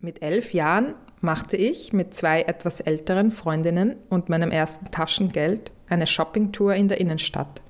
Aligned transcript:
Mit 0.00 0.22
elf 0.22 0.54
Jahren 0.54 0.94
machte 1.20 1.56
ich 1.56 1.92
mit 1.92 2.14
zwei 2.14 2.42
etwas 2.42 2.78
älteren 2.78 3.32
Freundinnen 3.32 3.96
und 4.08 4.28
meinem 4.28 4.52
ersten 4.52 4.92
Taschengeld 4.92 5.72
eine 5.88 6.06
Shoppingtour 6.06 6.74
in 6.74 6.86
der 6.86 7.00
Innenstadt. 7.00 7.60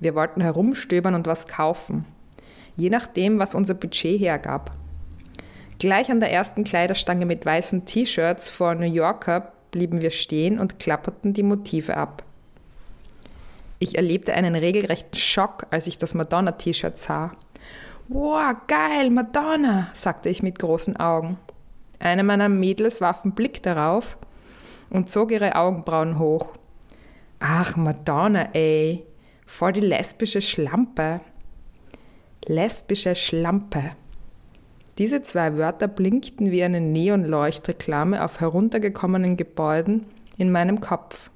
Wir 0.00 0.14
wollten 0.14 0.40
herumstöbern 0.40 1.14
und 1.14 1.26
was 1.26 1.46
kaufen, 1.46 2.06
je 2.76 2.88
nachdem, 2.88 3.38
was 3.38 3.54
unser 3.54 3.74
Budget 3.74 4.18
hergab. 4.18 4.70
Gleich 5.78 6.10
an 6.10 6.20
der 6.20 6.32
ersten 6.32 6.64
Kleiderstange 6.64 7.26
mit 7.26 7.44
weißen 7.44 7.84
T-Shirts 7.84 8.48
vor 8.48 8.74
New 8.74 8.90
Yorker 8.90 9.52
blieben 9.72 10.00
wir 10.00 10.10
stehen 10.10 10.58
und 10.58 10.78
klapperten 10.78 11.34
die 11.34 11.42
Motive 11.42 11.98
ab. 11.98 12.24
Ich 13.78 13.96
erlebte 13.96 14.32
einen 14.32 14.54
regelrechten 14.54 15.18
Schock, 15.18 15.66
als 15.70 15.86
ich 15.86 15.98
das 15.98 16.14
Madonna-T-Shirt 16.14 16.98
sah. 16.98 17.32
Wow, 18.08 18.54
geil, 18.66 19.08
Madonna, 19.08 19.88
sagte 19.94 20.28
ich 20.28 20.42
mit 20.42 20.58
großen 20.58 20.98
Augen. 20.98 21.38
Eine 21.98 22.22
meiner 22.22 22.50
Mädels 22.50 23.00
warf 23.00 23.24
einen 23.24 23.34
Blick 23.34 23.62
darauf 23.62 24.18
und 24.90 25.10
zog 25.10 25.32
ihre 25.32 25.56
Augenbrauen 25.56 26.18
hoch. 26.18 26.52
Ach, 27.40 27.76
Madonna, 27.76 28.50
ey, 28.52 29.06
voll 29.46 29.72
die 29.72 29.80
lesbische 29.80 30.42
Schlampe. 30.42 31.20
Lesbische 32.46 33.14
Schlampe. 33.14 33.92
Diese 34.98 35.22
zwei 35.22 35.56
Wörter 35.56 35.88
blinkten 35.88 36.50
wie 36.50 36.62
eine 36.62 36.82
Neonleuchtreklame 36.82 38.22
auf 38.22 38.38
heruntergekommenen 38.38 39.38
Gebäuden 39.38 40.06
in 40.36 40.52
meinem 40.52 40.82
Kopf. 40.82 41.30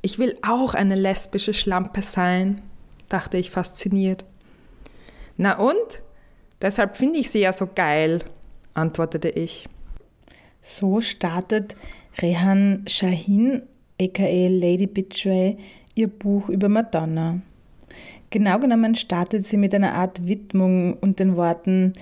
Ich 0.00 0.18
will 0.18 0.38
auch 0.40 0.72
eine 0.72 0.94
lesbische 0.94 1.52
Schlampe 1.52 2.00
sein, 2.00 2.62
dachte 3.10 3.36
ich 3.36 3.50
fasziniert. 3.50 4.24
Na 5.42 5.58
und? 5.58 6.02
Deshalb 6.60 6.98
finde 6.98 7.18
ich 7.18 7.30
sie 7.30 7.38
ja 7.38 7.54
so 7.54 7.66
geil, 7.74 8.18
antwortete 8.74 9.30
ich. 9.30 9.70
So 10.60 11.00
startet 11.00 11.76
Rehan 12.20 12.84
Shahin, 12.86 13.62
aka 13.98 14.48
Lady 14.48 14.86
Betray, 14.86 15.56
ihr 15.94 16.08
Buch 16.08 16.50
über 16.50 16.68
Madonna. 16.68 17.40
Genau 18.28 18.58
genommen 18.58 18.94
startet 18.94 19.46
sie 19.46 19.56
mit 19.56 19.74
einer 19.74 19.94
Art 19.94 20.28
Widmung 20.28 20.98
und 20.98 21.18
den 21.18 21.36
Worten 21.36 21.94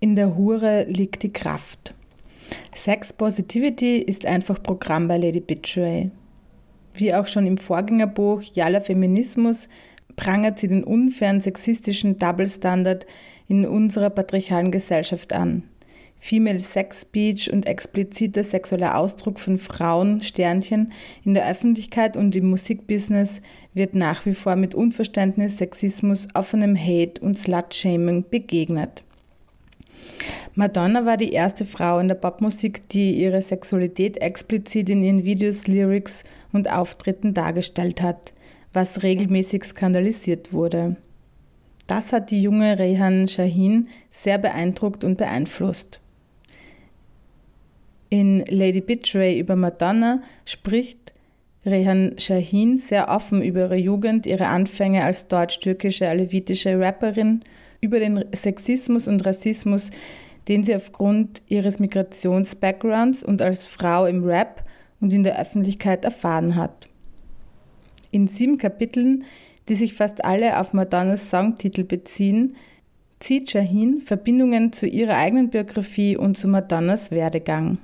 In 0.00 0.14
der 0.14 0.34
Hure 0.34 0.84
liegt 0.84 1.22
die 1.22 1.32
Kraft. 1.32 1.92
Sex 2.74 3.12
Positivity 3.12 3.98
ist 3.98 4.24
einfach 4.24 4.62
Programm 4.62 5.08
bei 5.08 5.18
Lady 5.18 5.40
Betray. 5.40 6.10
Wie 6.94 7.12
auch 7.12 7.26
schon 7.26 7.46
im 7.46 7.58
Vorgängerbuch 7.58 8.40
Jalla 8.54 8.80
Feminismus 8.80 9.68
prangert 10.18 10.58
sie 10.58 10.68
den 10.68 10.84
unfairen 10.84 11.40
sexistischen 11.40 12.18
Double 12.18 12.48
Standard 12.48 13.06
in 13.48 13.64
unserer 13.64 14.10
patriarchalen 14.10 14.70
Gesellschaft 14.70 15.32
an. 15.32 15.62
Female 16.20 16.58
Sex 16.58 17.02
Speech 17.02 17.52
und 17.52 17.68
expliziter 17.68 18.42
sexueller 18.42 18.98
Ausdruck 18.98 19.38
von 19.38 19.56
Frauen, 19.56 20.20
Sternchen, 20.20 20.92
in 21.24 21.34
der 21.34 21.48
Öffentlichkeit 21.48 22.16
und 22.16 22.34
im 22.34 22.50
Musikbusiness 22.50 23.40
wird 23.72 23.94
nach 23.94 24.26
wie 24.26 24.34
vor 24.34 24.56
mit 24.56 24.74
Unverständnis, 24.74 25.58
Sexismus, 25.58 26.26
offenem 26.34 26.76
Hate 26.76 27.20
und 27.20 27.38
Slut-Shaming 27.38 28.24
begegnet. 28.28 29.04
Madonna 30.56 31.06
war 31.06 31.16
die 31.16 31.32
erste 31.32 31.64
Frau 31.64 32.00
in 32.00 32.08
der 32.08 32.16
Popmusik, 32.16 32.88
die 32.88 33.12
ihre 33.12 33.40
Sexualität 33.40 34.20
explizit 34.20 34.90
in 34.90 35.04
ihren 35.04 35.24
Videos, 35.24 35.68
Lyrics 35.68 36.24
und 36.52 36.68
Auftritten 36.68 37.32
dargestellt 37.32 38.02
hat, 38.02 38.32
was 38.78 39.02
regelmäßig 39.02 39.64
skandalisiert 39.64 40.52
wurde. 40.52 40.94
Das 41.88 42.12
hat 42.12 42.30
die 42.30 42.40
junge 42.40 42.78
Rehan 42.78 43.26
Shahin 43.26 43.88
sehr 44.08 44.38
beeindruckt 44.38 45.02
und 45.02 45.18
beeinflusst. 45.18 46.00
In 48.08 48.44
Lady 48.48 48.80
Betray 48.80 49.36
über 49.36 49.56
Madonna 49.56 50.22
spricht 50.44 51.12
Rehan 51.66 52.14
Shahin 52.18 52.78
sehr 52.78 53.08
offen 53.08 53.42
über 53.42 53.62
ihre 53.62 53.76
Jugend, 53.76 54.26
ihre 54.26 54.46
Anfänge 54.46 55.02
als 55.02 55.26
deutsch-türkische 55.26 56.08
alevitische 56.08 56.78
Rapperin, 56.78 57.42
über 57.80 57.98
den 57.98 58.24
Sexismus 58.32 59.08
und 59.08 59.26
Rassismus, 59.26 59.90
den 60.46 60.62
sie 60.62 60.76
aufgrund 60.76 61.42
ihres 61.48 61.80
Migrations-Backgrounds 61.80 63.24
und 63.24 63.42
als 63.42 63.66
Frau 63.66 64.06
im 64.06 64.22
Rap 64.22 64.64
und 65.00 65.12
in 65.12 65.24
der 65.24 65.40
Öffentlichkeit 65.40 66.04
erfahren 66.04 66.54
hat. 66.54 66.87
In 68.10 68.28
sieben 68.28 68.58
Kapiteln, 68.58 69.24
die 69.68 69.74
sich 69.74 69.94
fast 69.94 70.24
alle 70.24 70.58
auf 70.58 70.72
Madonnas 70.72 71.30
Songtitel 71.30 71.84
beziehen, 71.84 72.56
zieht 73.20 73.50
Shahin 73.50 74.00
Verbindungen 74.00 74.72
zu 74.72 74.86
ihrer 74.86 75.16
eigenen 75.16 75.50
Biografie 75.50 76.16
und 76.16 76.36
zu 76.36 76.48
Madonnas 76.48 77.10
Werdegang. 77.10 77.78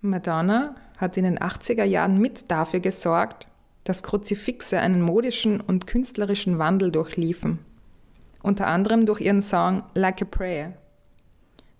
Madonna 0.00 0.74
hat 0.98 1.16
in 1.16 1.24
den 1.24 1.38
80er 1.38 1.84
Jahren 1.84 2.18
mit 2.18 2.50
dafür 2.50 2.80
gesorgt, 2.80 3.46
dass 3.84 4.02
Kruzifixe 4.02 4.78
einen 4.80 5.00
modischen 5.00 5.60
und 5.60 5.86
künstlerischen 5.86 6.58
Wandel 6.58 6.90
durchliefen. 6.90 7.60
Unter 8.42 8.66
anderem 8.66 9.06
durch 9.06 9.20
ihren 9.20 9.42
Song 9.42 9.82
Like 9.94 10.22
a 10.22 10.24
Prayer. 10.24 10.72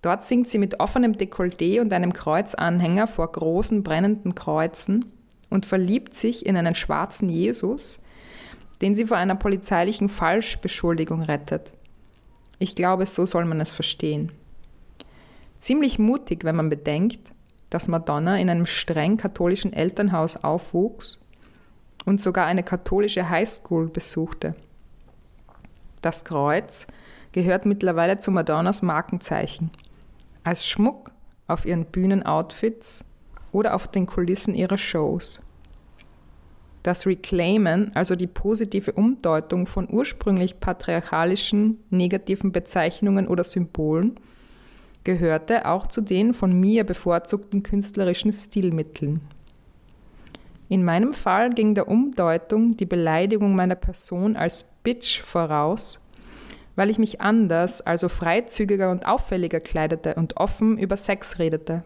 Dort 0.02 0.24
singt 0.24 0.48
sie 0.48 0.58
mit 0.58 0.78
offenem 0.80 1.14
Dekolleté 1.14 1.80
und 1.80 1.92
einem 1.92 2.12
Kreuzanhänger 2.12 3.08
vor 3.08 3.30
großen 3.30 3.82
brennenden 3.82 4.34
Kreuzen 4.34 5.06
und 5.50 5.66
verliebt 5.66 6.14
sich 6.14 6.46
in 6.46 6.56
einen 6.56 6.74
schwarzen 6.74 7.28
Jesus, 7.28 8.02
den 8.80 8.94
sie 8.94 9.06
vor 9.06 9.16
einer 9.16 9.34
polizeilichen 9.34 10.08
Falschbeschuldigung 10.08 11.22
rettet. 11.22 11.74
Ich 12.58 12.76
glaube, 12.76 13.06
so 13.06 13.26
soll 13.26 13.44
man 13.44 13.60
es 13.60 13.72
verstehen. 13.72 14.32
Ziemlich 15.58 15.98
mutig, 15.98 16.44
wenn 16.44 16.56
man 16.56 16.70
bedenkt, 16.70 17.32
dass 17.70 17.88
Madonna 17.88 18.38
in 18.38 18.50
einem 18.50 18.66
streng 18.66 19.16
katholischen 19.16 19.72
Elternhaus 19.72 20.36
aufwuchs 20.36 21.20
und 22.04 22.20
sogar 22.20 22.46
eine 22.46 22.62
katholische 22.62 23.28
Highschool 23.28 23.88
besuchte. 23.88 24.54
Das 26.02 26.24
Kreuz 26.24 26.86
gehört 27.32 27.66
mittlerweile 27.66 28.18
zu 28.18 28.30
Madonnas 28.30 28.82
Markenzeichen. 28.82 29.70
Als 30.44 30.66
Schmuck 30.66 31.10
auf 31.48 31.66
ihren 31.66 31.86
Bühnenoutfits 31.86 33.04
oder 33.56 33.74
auf 33.74 33.88
den 33.88 34.04
Kulissen 34.04 34.54
ihrer 34.54 34.76
Shows. 34.76 35.40
Das 36.82 37.06
Reclaimen, 37.06 37.90
also 37.96 38.14
die 38.14 38.26
positive 38.26 38.92
Umdeutung 38.92 39.66
von 39.66 39.88
ursprünglich 39.90 40.60
patriarchalischen 40.60 41.78
negativen 41.88 42.52
Bezeichnungen 42.52 43.26
oder 43.26 43.44
Symbolen, 43.44 44.20
gehörte 45.04 45.66
auch 45.66 45.86
zu 45.86 46.02
den 46.02 46.34
von 46.34 46.60
mir 46.60 46.84
bevorzugten 46.84 47.62
künstlerischen 47.62 48.30
Stilmitteln. 48.30 49.22
In 50.68 50.84
meinem 50.84 51.14
Fall 51.14 51.48
ging 51.48 51.74
der 51.74 51.88
Umdeutung 51.88 52.76
die 52.76 52.84
Beleidigung 52.84 53.56
meiner 53.56 53.74
Person 53.74 54.36
als 54.36 54.66
Bitch 54.82 55.22
voraus, 55.22 56.04
weil 56.74 56.90
ich 56.90 56.98
mich 56.98 57.22
anders, 57.22 57.80
also 57.80 58.10
freizügiger 58.10 58.90
und 58.90 59.06
auffälliger 59.06 59.60
kleidete 59.60 60.14
und 60.16 60.36
offen 60.36 60.76
über 60.76 60.98
Sex 60.98 61.38
redete. 61.38 61.84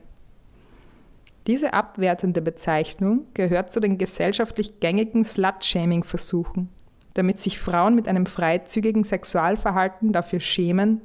Diese 1.47 1.73
abwertende 1.73 2.43
Bezeichnung 2.43 3.27
gehört 3.35 3.73
zu 3.73 3.81
den 3.81 3.99
gesellschaftlich 3.99 4.81
gängigen 4.81 5.25
Slut-Shaming-Versuchen, 5.25 6.69
damit 7.15 7.41
sich 7.41 7.59
Frauen 7.59 7.95
mit 7.95 8.09
einem 8.09 8.27
freizügigen 8.27 9.05
Sexualverhalten 9.05 10.13
dafür 10.13 10.41
schämen 10.41 11.01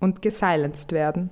und 0.00 0.22
gesilenced 0.22 0.92
werden. 0.92 1.30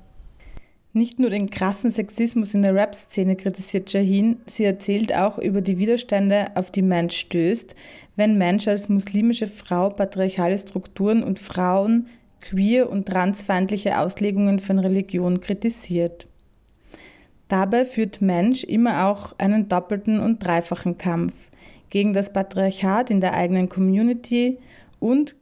Nicht 0.95 1.19
nur 1.19 1.31
den 1.31 1.49
krassen 1.49 1.91
Sexismus 1.91 2.53
in 2.53 2.61
der 2.61 2.75
Rap-Szene 2.75 3.37
kritisiert 3.37 3.91
Jahin, 3.95 4.37
sie 4.45 4.65
erzählt 4.65 5.15
auch 5.15 5.39
über 5.39 5.63
die 5.63 5.79
Widerstände, 5.79 6.49
auf 6.55 6.71
die 6.71 6.83
Mensch 6.83 7.17
stößt, 7.17 7.75
wenn 8.17 8.37
Mensch 8.37 8.69
als 8.69 8.91
muslimische 8.91 9.47
Frau 9.47 9.89
patriarchale 9.89 10.59
Strukturen 10.59 11.23
und 11.23 11.39
Frauen, 11.39 12.09
queer 12.43 12.91
und 12.91 13.07
transfeindliche 13.07 13.99
Auslegungen 13.99 14.59
von 14.59 14.79
Religion 14.79 15.41
kritisiert. 15.41 16.27
Dabei 17.53 17.85
führt 17.85 18.23
Mensch 18.23 18.65
immer 18.65 19.05
auch 19.05 19.35
einen 19.37 19.69
doppelten 19.69 20.21
und 20.21 20.43
dreifachen 20.43 20.97
Kampf 20.97 21.35
gegen 21.91 22.15
das 22.15 22.33
Patriarchat 22.33 23.11
in 23.11 23.21
der 23.21 23.35
eigenen 23.35 23.69
Community 23.69 24.57
und 25.01 25.37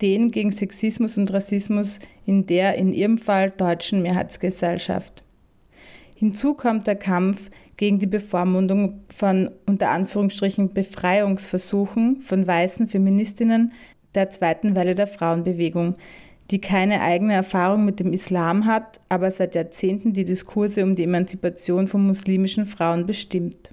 den 0.00 0.30
gegen 0.30 0.52
Sexismus 0.52 1.18
und 1.18 1.30
Rassismus 1.30 1.98
in 2.24 2.46
der 2.46 2.76
in 2.76 2.94
ihrem 2.94 3.18
Fall 3.18 3.50
deutschen 3.50 4.00
Mehrheitsgesellschaft. 4.00 5.22
Hinzu 6.16 6.54
kommt 6.54 6.86
der 6.86 6.96
Kampf 6.96 7.50
gegen 7.76 7.98
die 7.98 8.06
Bevormundung 8.06 9.02
von 9.14 9.50
unter 9.66 9.90
Anführungsstrichen 9.90 10.72
Befreiungsversuchen 10.72 12.22
von 12.22 12.46
weißen 12.46 12.88
Feministinnen 12.88 13.74
der 14.14 14.30
zweiten 14.30 14.76
Welle 14.76 14.94
der 14.94 15.08
Frauenbewegung, 15.08 15.96
die 16.50 16.60
keine 16.60 17.00
eigene 17.00 17.34
Erfahrung 17.34 17.84
mit 17.84 18.00
dem 18.00 18.12
Islam 18.12 18.66
hat, 18.66 19.00
aber 19.08 19.30
seit 19.30 19.54
Jahrzehnten 19.54 20.12
die 20.12 20.24
Diskurse 20.24 20.82
um 20.82 20.94
die 20.94 21.04
Emanzipation 21.04 21.88
von 21.88 22.04
muslimischen 22.04 22.66
Frauen 22.66 23.06
bestimmt. 23.06 23.70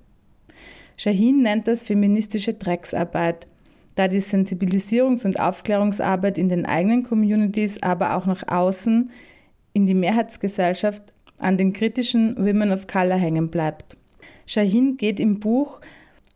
Shahin 0.95 1.41
nennt 1.41 1.67
das 1.67 1.83
feministische 1.83 2.53
Drecksarbeit 2.53 3.47
da 3.95 4.07
die 4.07 4.21
Sensibilisierungs- 4.21 5.25
und 5.25 5.39
Aufklärungsarbeit 5.39 6.37
in 6.37 6.49
den 6.49 6.65
eigenen 6.65 7.03
Communities, 7.03 7.81
aber 7.81 8.15
auch 8.15 8.25
nach 8.25 8.47
außen 8.47 9.11
in 9.73 9.85
die 9.85 9.93
Mehrheitsgesellschaft 9.93 11.13
an 11.37 11.57
den 11.57 11.73
kritischen 11.73 12.37
Women 12.37 12.71
of 12.71 12.87
Color 12.87 13.17
hängen 13.17 13.49
bleibt. 13.49 13.97
Shahin 14.45 14.97
geht 14.97 15.19
im 15.19 15.39
Buch 15.39 15.81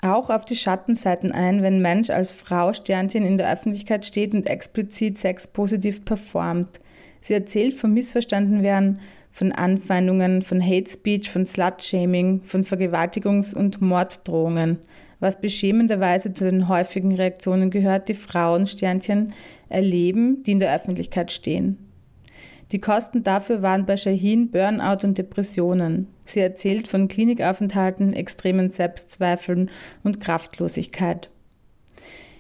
auch 0.06 0.30
auf 0.30 0.46
die 0.46 0.56
Schattenseiten 0.56 1.32
ein, 1.32 1.62
wenn 1.62 1.82
Mensch 1.82 2.10
als 2.10 2.32
Frau 2.32 2.74
Sternchen 2.74 3.26
in 3.26 3.38
der 3.38 3.52
Öffentlichkeit 3.52 4.06
steht 4.06 4.34
und 4.34 4.50
explizit 4.50 5.18
sexpositiv 5.18 6.06
performt. 6.06 6.80
Sie 7.22 7.34
erzählt 7.34 7.76
vom 7.76 7.94
missverstanden 7.94 8.62
werden, 8.62 9.00
von 9.32 9.52
Anfeindungen, 9.52 10.42
von 10.42 10.66
Hate 10.66 10.90
Speech, 10.90 11.30
von 11.30 11.46
Slut-Shaming, 11.46 12.44
von 12.44 12.64
Vergewaltigungs- 12.64 13.54
und 13.54 13.82
Morddrohungen, 13.82 14.80
was 15.20 15.42
beschämenderweise 15.42 16.32
zu 16.32 16.46
den 16.46 16.70
häufigen 16.70 17.14
Reaktionen 17.14 17.70
gehört, 17.70 18.08
die 18.08 18.14
Frauen 18.14 18.66
Sternchen 18.66 19.34
erleben, 19.68 20.44
die 20.44 20.52
in 20.52 20.60
der 20.60 20.74
Öffentlichkeit 20.74 21.32
stehen. 21.32 21.85
Die 22.72 22.82
Kosten 22.82 23.24
dafür 23.24 23.62
waren 23.62 23.86
bei 23.86 23.96
Shahin 23.96 24.50
Burnout 24.50 25.06
und 25.06 25.18
Depressionen. 25.18 26.08
Sie 26.26 26.40
erzählt 26.40 26.88
von 26.88 27.08
Klinikaufenthalten, 27.08 28.14
extremen 28.14 28.72
Selbstzweifeln 28.72 29.70
und 30.04 30.20
Kraftlosigkeit. 30.20 31.30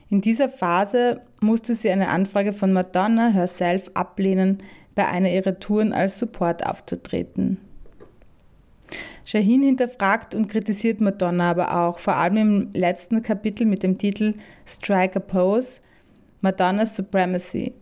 In 0.09 0.21
dieser 0.21 0.49
Phase 0.49 1.21
musste 1.41 1.75
sie 1.75 1.89
eine 1.89 2.09
Anfrage 2.09 2.53
von 2.53 2.73
Madonna 2.73 3.29
herself 3.29 3.91
ablehnen, 3.93 4.59
bei 4.95 5.07
einer 5.07 5.29
ihrer 5.29 5.59
Touren 5.59 5.93
als 5.93 6.17
Support 6.19 6.65
aufzutreten. 6.65 7.57
Shahin 9.25 9.63
hinterfragt 9.63 10.35
und 10.35 10.47
kritisiert 10.47 11.01
Madonna 11.01 11.49
aber 11.49 11.75
auch, 11.81 11.99
vor 11.99 12.15
allem 12.15 12.37
im 12.37 12.69
letzten 12.73 13.21
Kapitel 13.23 13.65
mit 13.65 13.83
dem 13.83 13.97
Titel 13.97 14.35
Strike 14.65 15.17
a 15.17 15.19
Pose, 15.19 15.81
Madonna's 16.41 16.95
Supremacy. 16.95 17.73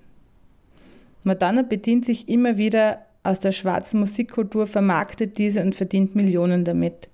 Madonna 1.23 1.61
bedient 1.61 2.05
sich 2.05 2.27
immer 2.27 2.57
wieder 2.57 3.05
aus 3.23 3.39
der 3.39 3.53
schwarzen 3.53 3.99
Musikkultur, 3.99 4.67
vermarktet 4.67 5.37
diese 5.37 5.61
und 5.61 5.75
verdient 5.75 6.15
Millionen 6.15 6.65
damit. 6.65 7.09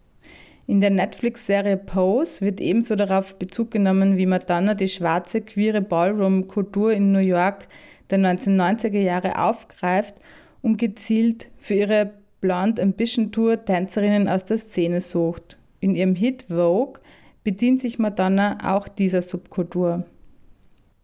In 0.66 0.82
der 0.82 0.90
Netflix-Serie 0.90 1.78
Pose 1.78 2.42
wird 2.42 2.60
ebenso 2.60 2.96
darauf 2.96 3.38
Bezug 3.40 3.72
genommen, 3.72 4.18
wie 4.18 4.26
Madonna 4.26 4.74
die 4.76 4.88
schwarze 4.88 5.42
queere 5.42 5.82
Ballroom-Kultur 5.82 6.94
in 6.94 7.12
New 7.12 7.20
York 7.20 7.68
der 8.10 8.20
1990er 8.20 9.00
Jahre 9.00 9.40
aufgreift 9.40 10.16
und 10.62 10.78
gezielt 10.78 11.50
für 11.58 11.76
ihre 11.76 12.12
Blonde 12.42 12.82
Ambition 12.82 13.32
Tour 13.32 13.64
Tänzerinnen 13.64 14.28
aus 14.28 14.46
der 14.46 14.58
Szene 14.58 15.02
sucht. 15.02 15.58
In 15.80 15.96
ihrem 15.96 16.16
Hit 16.16 16.46
Vogue 16.50 17.02
bedient 17.44 17.82
sich 17.82 18.00
Madonna 18.00 18.58
auch 18.64 18.88
dieser 18.88 19.22
Subkultur. 19.22 20.06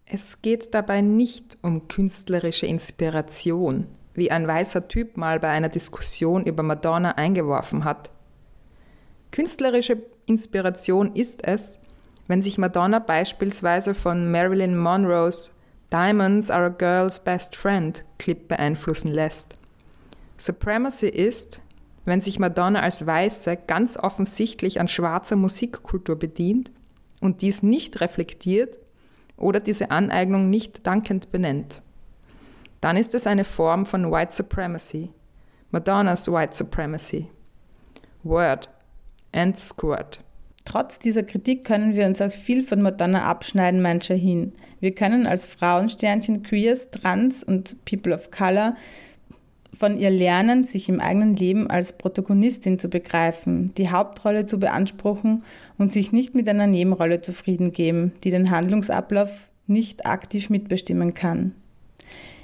Es 0.07 0.43
geht 0.43 0.75
dabei 0.75 1.01
nicht 1.01 1.57
um 1.63 1.87
künstlerische 1.87 2.67
Inspiration, 2.67 3.87
wie 4.13 4.29
ein 4.29 4.47
weißer 4.47 4.87
Typ 4.87 5.17
mal 5.17 5.39
bei 5.39 5.49
einer 5.49 5.69
Diskussion 5.69 6.45
über 6.45 6.61
Madonna 6.61 7.13
eingeworfen 7.13 7.85
hat. 7.85 8.11
Künstlerische 9.31 9.97
Inspiration 10.27 11.13
ist 11.13 11.43
es, 11.43 11.79
wenn 12.27 12.43
sich 12.43 12.57
Madonna 12.57 12.99
beispielsweise 12.99 13.95
von 13.95 14.31
Marilyn 14.31 14.77
Monroes 14.77 15.51
Diamonds 15.91 16.51
are 16.51 16.65
a 16.65 16.69
girl's 16.69 17.19
best 17.19 17.55
friend 17.55 18.03
Clip 18.17 18.47
beeinflussen 18.47 19.11
lässt. 19.11 19.55
Supremacy 20.37 21.07
ist, 21.07 21.61
wenn 22.05 22.21
sich 22.21 22.37
Madonna 22.37 22.81
als 22.81 23.05
Weiße 23.05 23.57
ganz 23.67 23.97
offensichtlich 23.97 24.79
an 24.79 24.87
schwarzer 24.87 25.35
Musikkultur 25.35 26.15
bedient 26.15 26.71
und 27.21 27.41
dies 27.41 27.63
nicht 27.63 28.01
reflektiert 28.01 28.77
oder 29.37 29.59
diese 29.59 29.91
Aneignung 29.91 30.49
nicht 30.49 30.85
dankend 30.85 31.31
benennt. 31.31 31.81
Dann 32.81 32.97
ist 32.97 33.15
es 33.15 33.27
eine 33.27 33.45
Form 33.45 33.85
von 33.85 34.11
White 34.11 34.35
Supremacy, 34.35 35.09
Madonnas 35.71 36.31
White 36.31 36.55
Supremacy. 36.55 37.27
Word 38.25 38.69
and 39.33 39.57
Squirt. 39.57 40.21
Trotz 40.65 40.97
dieser 40.97 41.21
Kritik 41.21 41.63
können 41.63 41.95
wir 41.95 42.07
uns 42.07 42.21
auch 42.21 42.31
viel 42.31 42.63
von 42.63 42.81
Madonna 42.81 43.23
abschneiden, 43.23 43.83
meint 43.83 44.05
hin. 44.05 44.53
Wir 44.79 44.95
können 44.95 45.27
als 45.27 45.45
Frauensternchen, 45.45 46.41
Queers, 46.41 46.89
Trans 46.89 47.43
und 47.43 47.85
People 47.85 48.15
of 48.15 48.31
Color 48.31 48.75
von 49.77 49.99
ihr 49.99 50.09
lernen, 50.09 50.63
sich 50.63 50.89
im 50.89 50.99
eigenen 50.99 51.35
Leben 51.35 51.69
als 51.69 51.93
Protagonistin 51.93 52.79
zu 52.79 52.89
begreifen, 52.89 53.73
die 53.77 53.89
Hauptrolle 53.89 54.45
zu 54.45 54.59
beanspruchen 54.59 55.43
und 55.77 55.91
sich 55.91 56.11
nicht 56.11 56.33
mit 56.33 56.47
einer 56.47 56.67
Nebenrolle 56.67 57.21
zufrieden 57.21 57.71
geben, 57.71 58.13
die 58.23 58.31
den 58.31 58.51
Handlungsablauf 58.51 59.49
nicht 59.67 60.05
aktiv 60.05 60.49
mitbestimmen 60.49 61.13
kann. 61.13 61.53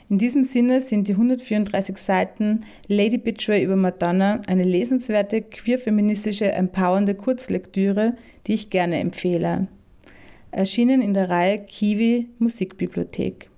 In 0.09 0.17
diesem 0.17 0.43
Sinne 0.43 0.81
sind 0.81 1.07
die 1.07 1.13
134 1.13 1.97
Seiten 1.97 2.61
Lady 2.87 3.17
Betray 3.17 3.63
über 3.63 3.77
Madonna 3.77 4.41
eine 4.45 4.65
lesenswerte, 4.65 5.41
queer-feministische, 5.41 6.51
empowernde 6.51 7.15
Kurzlektüre, 7.15 8.15
die 8.45 8.55
ich 8.55 8.69
gerne 8.69 8.99
empfehle. 8.99 9.67
Erschienen 10.51 11.01
in 11.01 11.13
der 11.13 11.29
Reihe 11.29 11.59
Kiwi 11.59 12.27
Musikbibliothek. 12.39 13.50